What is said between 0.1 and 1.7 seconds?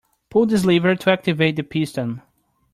Pull this lever to activate the